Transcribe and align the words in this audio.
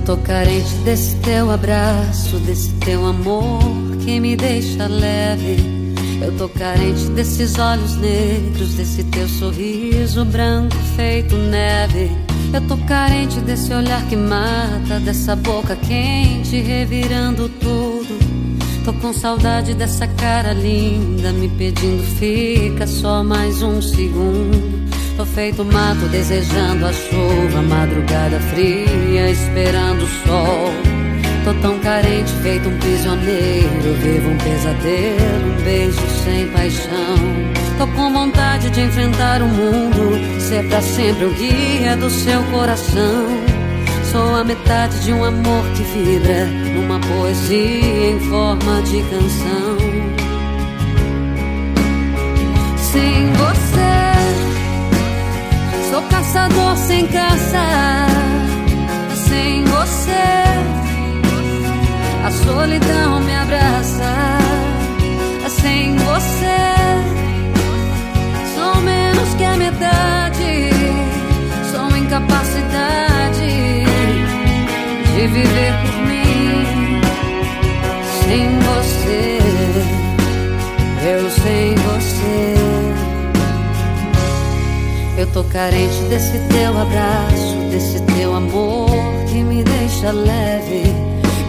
tô 0.00 0.16
carente 0.18 0.72
desse 0.84 1.16
teu 1.16 1.50
abraço, 1.50 2.36
desse 2.38 2.72
teu 2.74 3.06
amor 3.06 3.60
que 4.04 4.20
me 4.20 4.36
deixa 4.36 4.86
leve. 4.86 5.56
Eu 6.20 6.36
tô 6.36 6.48
carente 6.48 7.04
desses 7.10 7.58
olhos 7.58 7.96
negros, 7.96 8.74
desse 8.74 9.04
teu 9.04 9.28
sorriso 9.28 10.24
branco 10.24 10.76
feito 10.96 11.36
neve. 11.36 12.10
Eu 12.52 12.60
tô 12.62 12.76
carente 12.78 13.40
desse 13.40 13.72
olhar 13.72 14.04
que 14.08 14.16
mata, 14.16 14.98
dessa 15.00 15.36
boca 15.36 15.76
quente 15.76 16.60
revirando 16.60 17.48
tudo. 17.48 18.18
Tô 18.84 18.92
com 18.94 19.12
saudade 19.12 19.74
dessa 19.74 20.06
cara 20.06 20.52
linda, 20.54 21.30
me 21.32 21.48
pedindo 21.48 22.02
fica 22.18 22.86
só 22.86 23.22
mais 23.22 23.62
um 23.62 23.82
segundo. 23.82 24.88
Tô 25.16 25.26
feito 25.26 25.64
mato 25.64 26.06
desejando 26.08 26.86
a 26.86 26.92
chuva, 26.92 27.57
madrugada 28.28 28.40
fria, 28.40 29.30
esperando 29.30 30.02
o 30.02 30.26
sol. 30.26 30.70
Tô 31.44 31.54
tão 31.54 31.78
carente, 31.78 32.30
feito 32.42 32.68
um 32.68 32.78
prisioneiro, 32.78 33.94
vivo 34.02 34.30
um 34.30 34.36
pesadelo, 34.38 35.58
um 35.58 35.64
beijo 35.64 36.08
sem 36.24 36.48
paixão. 36.48 37.16
Tô 37.78 37.86
com 37.86 38.12
vontade 38.12 38.70
de 38.70 38.82
enfrentar 38.82 39.40
o 39.40 39.48
mundo, 39.48 40.40
ser 40.40 40.64
pra 40.68 40.82
sempre 40.82 41.24
o 41.24 41.30
guia 41.34 41.96
do 41.96 42.10
seu 42.10 42.42
coração. 42.44 43.26
Sou 44.12 44.36
a 44.36 44.44
metade 44.44 44.98
de 45.00 45.12
um 45.12 45.24
amor 45.24 45.64
que 45.74 45.82
vibra 45.82 46.46
numa 46.74 46.98
poesia 47.00 48.10
em 48.10 48.20
forma 48.20 48.82
de 48.82 49.02
canção. 49.02 49.78
Sem 52.76 53.32
você. 53.32 53.78
Sou 55.90 56.02
caçador 56.02 56.76
sem 56.76 57.06
caça, 57.06 58.06
sem 58.06 58.07
você. 59.88 60.28
A 62.24 62.30
solidão 62.30 63.20
me 63.20 63.34
abraça, 63.34 64.38
sem 65.48 65.96
você. 65.96 66.60
Sou 68.54 68.82
menos 68.82 69.34
que 69.34 69.44
a 69.44 69.56
metade, 69.56 70.70
sou 71.72 71.96
incapacidade 71.96 73.84
de 75.14 75.26
viver 75.26 75.72
por 75.82 75.96
mim. 76.06 77.00
Sem 78.24 78.58
você, 78.58 79.38
eu 81.12 81.30
sem 81.30 81.74
você. 81.74 82.54
Eu 85.16 85.26
tô 85.32 85.42
carente 85.44 86.00
desse 86.10 86.38
teu 86.48 86.78
abraço, 86.78 87.56
desse 87.70 88.00
teu 88.02 88.36
amor 88.36 88.88
que 89.28 89.42
me 89.42 89.64
deixa 89.88 90.12
leve. 90.12 90.82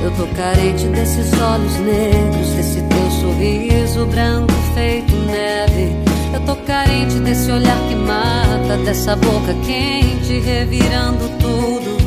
Eu 0.01 0.11
tô 0.11 0.25
carente 0.35 0.85
desses 0.87 1.31
olhos 1.41 1.77
negros, 1.79 2.49
desse 2.51 2.81
teu 2.81 3.11
sorriso 3.11 4.05
branco 4.05 4.53
feito 4.73 5.13
neve. 5.13 5.93
Eu 6.33 6.39
tô 6.41 6.55
carente 6.63 7.15
desse 7.19 7.51
olhar 7.51 7.77
que 7.89 7.95
mata, 7.95 8.77
dessa 8.85 9.15
boca 9.17 9.53
quente 9.65 10.39
revirando 10.39 11.27
tudo. 11.39 11.99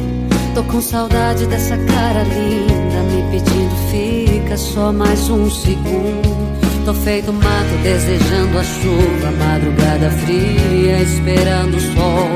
Tô 0.55 0.63
com 0.65 0.81
saudade 0.81 1.47
dessa 1.47 1.77
cara 1.77 2.23
linda, 2.23 3.03
me 3.11 3.31
pedindo 3.31 3.75
fica 3.91 4.57
só 4.57 4.91
mais 4.91 5.29
um 5.29 5.51
segundo. 5.51 6.53
Tô 6.87 6.95
feito 6.95 7.33
mato 7.33 7.83
desejando 7.83 8.59
a 8.59 8.65
chuva, 8.65 9.31
madrugada 9.39 10.11
fria, 10.11 11.01
esperando 11.03 11.77
o 11.77 11.81
sol. 11.81 12.32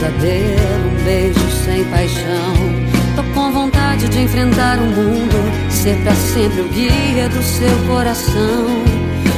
Pesadelo, 0.00 0.86
um 0.86 1.04
beijo 1.04 1.50
sem 1.64 1.84
paixão. 1.84 2.54
Tô 3.14 3.22
com 3.34 3.52
vontade 3.52 4.08
de 4.08 4.22
enfrentar 4.22 4.78
o 4.78 4.86
mundo, 4.86 5.70
ser 5.70 5.96
pra 6.02 6.14
sempre 6.14 6.62
o 6.62 6.68
guia 6.68 7.28
do 7.28 7.42
seu 7.42 7.76
coração. 7.86 8.66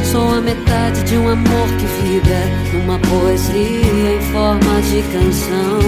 Sou 0.05 0.35
a 0.35 0.41
metade 0.41 1.03
de 1.03 1.17
um 1.17 1.29
amor 1.29 1.69
que 1.79 1.87
vibra 2.03 2.45
numa 2.73 2.99
poesia 2.99 4.15
em 4.15 4.21
forma 4.33 4.81
de 4.83 5.03
canção. 5.13 5.81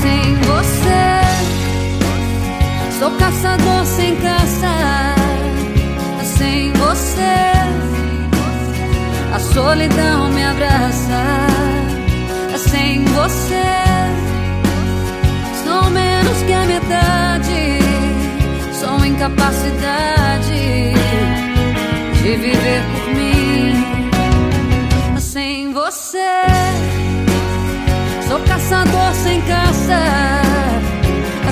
Sem 0.00 0.34
você. 0.36 1.20
Sou 2.98 3.10
caçador 3.12 3.84
sem 3.84 4.16
caça, 4.16 4.39
solidão 9.52 10.30
me 10.30 10.44
abraça, 10.44 11.46
sem 12.56 13.04
você. 13.04 13.70
Sou 15.64 15.90
menos 15.90 16.42
que 16.42 16.52
a 16.52 16.64
metade, 16.64 17.78
sou 18.72 19.04
incapacidade 19.04 20.92
de 22.22 22.36
viver 22.36 22.82
por 22.92 23.14
mim. 23.14 23.74
Sem 25.18 25.72
você, 25.72 26.42
sou 28.28 28.40
caçador 28.40 29.14
sem 29.14 29.40
caça 29.42 30.40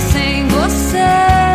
sem 0.00 0.46
você. 0.48 1.47